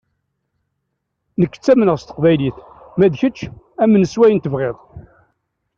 Nekk 1.39 1.53
ttamneɣ 1.57 1.95
s 1.97 2.03
teqbaylit, 2.05 2.57
ma 2.97 3.07
d 3.11 3.13
kečč 3.19 3.39
amen 3.83 4.07
s 4.11 4.13
wayen 4.19 4.39
i 4.39 4.41
tebɣiḍ. 4.43 4.77